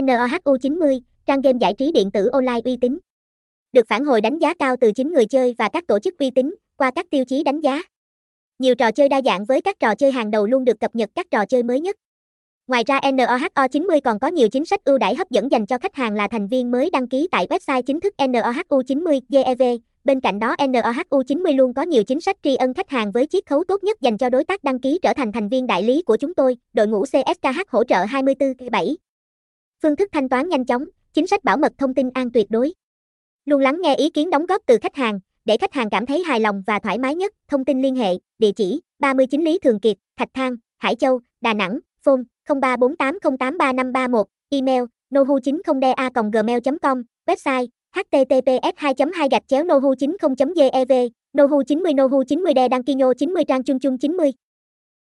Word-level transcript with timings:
NOHU90, 0.00 1.00
trang 1.26 1.40
game 1.40 1.58
giải 1.60 1.74
trí 1.78 1.92
điện 1.92 2.10
tử 2.10 2.28
online 2.32 2.60
uy 2.64 2.76
tín. 2.76 2.98
Được 3.72 3.88
phản 3.88 4.04
hồi 4.04 4.20
đánh 4.20 4.38
giá 4.38 4.54
cao 4.54 4.76
từ 4.80 4.92
chính 4.92 5.12
người 5.12 5.26
chơi 5.26 5.54
và 5.58 5.68
các 5.68 5.86
tổ 5.86 5.98
chức 5.98 6.18
uy 6.18 6.30
tín 6.30 6.54
qua 6.76 6.90
các 6.90 7.06
tiêu 7.10 7.24
chí 7.24 7.42
đánh 7.42 7.60
giá. 7.60 7.82
Nhiều 8.58 8.74
trò 8.74 8.90
chơi 8.90 9.08
đa 9.08 9.20
dạng 9.24 9.44
với 9.44 9.60
các 9.60 9.80
trò 9.80 9.94
chơi 9.94 10.12
hàng 10.12 10.30
đầu 10.30 10.46
luôn 10.46 10.64
được 10.64 10.80
cập 10.80 10.94
nhật 10.94 11.10
các 11.14 11.26
trò 11.30 11.46
chơi 11.46 11.62
mới 11.62 11.80
nhất. 11.80 11.96
Ngoài 12.66 12.84
ra 12.86 13.00
NOHO90 13.00 14.00
còn 14.04 14.18
có 14.18 14.28
nhiều 14.28 14.48
chính 14.48 14.64
sách 14.64 14.84
ưu 14.84 14.98
đãi 14.98 15.14
hấp 15.14 15.30
dẫn 15.30 15.50
dành 15.50 15.66
cho 15.66 15.78
khách 15.78 15.94
hàng 15.94 16.14
là 16.14 16.28
thành 16.28 16.48
viên 16.48 16.70
mới 16.70 16.90
đăng 16.90 17.08
ký 17.08 17.28
tại 17.30 17.46
website 17.46 17.82
chính 17.82 18.00
thức 18.00 18.14
NOHU90 18.18 19.20
GEV. 19.28 19.62
Bên 20.04 20.20
cạnh 20.20 20.38
đó 20.38 20.54
NOHU90 20.58 21.56
luôn 21.56 21.74
có 21.74 21.82
nhiều 21.82 22.04
chính 22.04 22.20
sách 22.20 22.36
tri 22.42 22.56
ân 22.56 22.74
khách 22.74 22.90
hàng 22.90 23.12
với 23.12 23.26
chiết 23.26 23.46
khấu 23.46 23.64
tốt 23.64 23.84
nhất 23.84 24.00
dành 24.00 24.18
cho 24.18 24.30
đối 24.30 24.44
tác 24.44 24.64
đăng 24.64 24.78
ký 24.78 24.98
trở 25.02 25.12
thành 25.12 25.32
thành 25.32 25.48
viên 25.48 25.66
đại 25.66 25.82
lý 25.82 26.02
của 26.02 26.16
chúng 26.16 26.34
tôi, 26.34 26.56
đội 26.72 26.86
ngũ 26.86 27.04
CSKH 27.04 27.60
hỗ 27.68 27.84
trợ 27.84 28.04
24/7. 28.04 29.05
Phương 29.86 29.96
thức 29.96 30.08
thanh 30.12 30.28
toán 30.28 30.48
nhanh 30.48 30.64
chóng, 30.64 30.84
chính 31.12 31.26
sách 31.26 31.44
bảo 31.44 31.56
mật 31.56 31.72
thông 31.78 31.94
tin 31.94 32.10
an 32.14 32.32
tuyệt 32.32 32.46
đối. 32.50 32.72
Luôn 33.44 33.60
lắng 33.60 33.80
nghe 33.80 33.94
ý 33.94 34.10
kiến 34.10 34.30
đóng 34.30 34.46
góp 34.46 34.62
từ 34.66 34.78
khách 34.82 34.96
hàng, 34.96 35.20
để 35.44 35.56
khách 35.56 35.72
hàng 35.72 35.90
cảm 35.90 36.06
thấy 36.06 36.24
hài 36.24 36.40
lòng 36.40 36.62
và 36.66 36.78
thoải 36.78 36.98
mái 36.98 37.14
nhất. 37.14 37.32
Thông 37.48 37.64
tin 37.64 37.82
liên 37.82 37.96
hệ, 37.96 38.14
địa 38.38 38.52
chỉ 38.52 38.80
39 38.98 39.44
Lý 39.44 39.58
Thường 39.58 39.80
Kiệt, 39.80 39.96
Thạch 40.16 40.28
Thang, 40.34 40.56
Hải 40.78 40.94
Châu, 40.94 41.20
Đà 41.40 41.54
Nẵng, 41.54 41.78
phone 42.02 42.22
0348083531, 42.48 44.24
email 44.50 44.82
nohu90da 45.10 46.10
gmail 46.32 46.58
com 46.82 47.02
website 47.26 47.66
https 47.96 48.72
2 48.76 48.94
2 49.14 49.28
gạch 49.30 49.48
chéo 49.48 49.64
nohu 49.64 49.94
90 49.94 50.30
gev 50.56 50.92
nohu 51.38 51.62
90 51.62 51.92
nohu 51.94 52.22
90 52.24 52.52
de 52.56 52.68
đăng 52.68 52.82
ký 52.82 52.94
nhô 52.94 53.12
90 53.14 53.44
trang 53.44 53.62
chung 53.62 53.78
chung 53.78 53.98
90 53.98 54.32